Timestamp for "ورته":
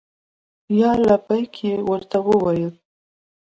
1.89-2.17